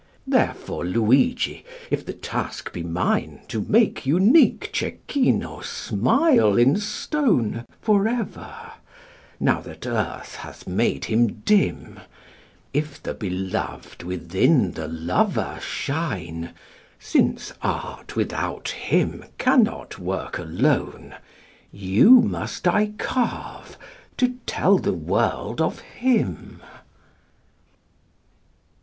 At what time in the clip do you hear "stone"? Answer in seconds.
6.77-7.67